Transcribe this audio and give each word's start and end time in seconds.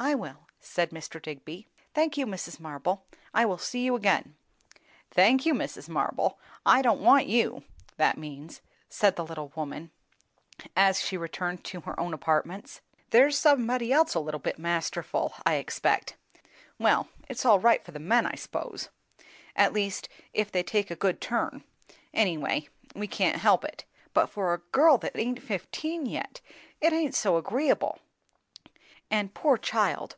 "I 0.00 0.14
will," 0.14 0.46
said 0.60 0.90
Mr. 0.90 1.20
Digby. 1.20 1.66
"Thank 1.92 2.16
you, 2.16 2.24
Mrs. 2.24 2.60
Marble; 2.60 3.04
I 3.34 3.44
will 3.44 3.58
see 3.58 3.80
you 3.80 3.96
again." 3.96 4.36
"'Thank 5.10 5.44
you, 5.44 5.54
Mrs. 5.54 5.88
Marble, 5.88 6.38
I 6.64 6.82
don't 6.82 7.00
want 7.02 7.26
you,' 7.26 7.64
that 7.96 8.16
means," 8.16 8.60
said 8.88 9.16
the 9.16 9.24
little 9.24 9.50
woman 9.56 9.90
as 10.76 11.00
she 11.00 11.16
retreated 11.16 11.64
to 11.64 11.80
her 11.80 11.98
own 11.98 12.14
apartments. 12.14 12.80
"There's 13.10 13.36
somebody 13.36 13.92
else 13.92 14.14
a 14.14 14.20
little 14.20 14.38
bit 14.38 14.56
masterful, 14.56 15.34
I 15.44 15.54
expect. 15.54 16.16
Well, 16.78 17.08
it's 17.28 17.44
all 17.44 17.58
right 17.58 17.84
for 17.84 17.90
the 17.90 17.98
men, 17.98 18.24
I 18.24 18.36
s'pose, 18.36 18.90
at 19.56 19.72
least 19.72 20.08
if 20.32 20.52
they 20.52 20.62
take 20.62 20.92
a 20.92 20.96
good 21.02 21.20
turn; 21.20 21.64
any 22.14 22.38
way, 22.38 22.68
we 22.94 23.08
can't 23.08 23.40
help 23.40 23.64
it; 23.64 23.84
but 24.14 24.30
for 24.30 24.54
a 24.54 24.58
girl 24.70 24.96
that 24.98 25.18
aint 25.18 25.42
fifteen 25.42 26.06
yet, 26.06 26.40
it 26.80 26.92
aint 26.92 27.16
so 27.16 27.36
agreeable. 27.36 27.98
And 29.10 29.32
poor 29.32 29.56
child! 29.56 30.16